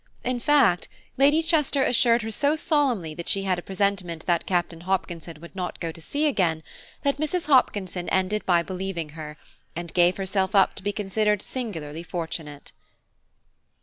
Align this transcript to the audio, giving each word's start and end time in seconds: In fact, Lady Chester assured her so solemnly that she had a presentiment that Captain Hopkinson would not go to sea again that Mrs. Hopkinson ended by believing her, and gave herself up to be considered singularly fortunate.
In 0.23 0.39
fact, 0.39 0.87
Lady 1.15 1.43
Chester 1.43 1.83
assured 1.83 2.23
her 2.23 2.31
so 2.31 2.55
solemnly 2.55 3.13
that 3.13 3.29
she 3.29 3.43
had 3.43 3.59
a 3.59 3.61
presentiment 3.61 4.25
that 4.25 4.47
Captain 4.47 4.81
Hopkinson 4.81 5.39
would 5.41 5.55
not 5.55 5.79
go 5.79 5.91
to 5.91 6.01
sea 6.01 6.25
again 6.25 6.63
that 7.03 7.19
Mrs. 7.19 7.45
Hopkinson 7.45 8.09
ended 8.09 8.43
by 8.43 8.63
believing 8.63 9.09
her, 9.09 9.37
and 9.75 9.93
gave 9.93 10.17
herself 10.17 10.55
up 10.55 10.73
to 10.73 10.81
be 10.81 10.91
considered 10.91 11.43
singularly 11.43 12.01
fortunate. 12.01 12.71